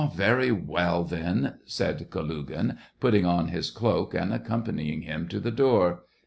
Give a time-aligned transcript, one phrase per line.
[0.15, 6.05] very well, then," said Kalugin, putting on his cloak, and accompanying him to the door.